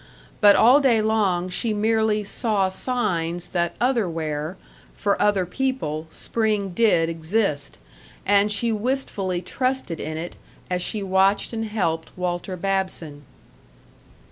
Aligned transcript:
But 0.39 0.55
all 0.55 0.81
day 0.81 0.99
long 0.99 1.47
she 1.47 1.75
merely 1.75 2.23
saw 2.23 2.69
signs 2.69 3.49
that 3.49 3.75
otherwhere, 3.79 4.57
for 4.95 5.21
other 5.21 5.45
people, 5.45 6.07
spring 6.09 6.69
did 6.71 7.07
exist; 7.07 7.77
and 8.25 8.51
she 8.51 8.71
wistfully 8.71 9.43
trusted 9.43 9.99
in 9.99 10.17
it 10.17 10.37
as 10.71 10.81
she 10.81 11.03
watched 11.03 11.53
and 11.53 11.65
helped 11.65 12.09
Walter 12.17 12.57
Babson. 12.57 13.25